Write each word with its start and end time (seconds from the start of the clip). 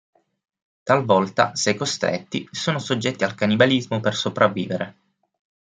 Talvolta, 0.83 1.51
se 1.55 1.75
costretti, 1.75 2.49
sono 2.51 2.79
soggetti 2.79 3.23
al 3.23 3.35
cannibalismo 3.35 3.99
per 3.99 4.15
sopravvivere. 4.15 4.95